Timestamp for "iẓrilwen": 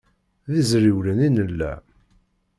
0.61-1.19